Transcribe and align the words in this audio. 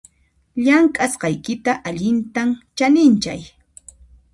Llamk'asqaykita 0.63 1.71
allintam 1.87 2.49
chaninchay 2.77 3.41